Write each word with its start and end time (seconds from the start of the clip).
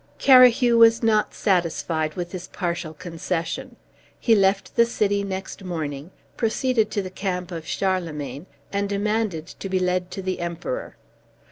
Carahue 0.17 0.79
was 0.79 1.03
not 1.03 1.35
satisfied 1.35 2.15
with 2.15 2.31
this 2.31 2.47
partial 2.47 2.95
concession. 2.95 3.75
He 4.19 4.33
left 4.33 4.75
the 4.75 4.87
city 4.87 5.23
next 5.23 5.63
morning, 5.63 6.09
proceeded 6.37 6.89
to 6.89 7.03
the 7.03 7.11
camp 7.11 7.51
of 7.51 7.67
Charlemagne, 7.67 8.47
and 8.73 8.89
demanded 8.89 9.45
to 9.45 9.69
be 9.69 9.77
led 9.77 10.09
to 10.09 10.23
the 10.23 10.39
Emperor. 10.39 10.97